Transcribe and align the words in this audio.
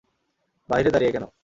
বাহিরে 0.69 0.89
দাঁড়িয়ে 0.93 1.13
কেন? 1.15 1.25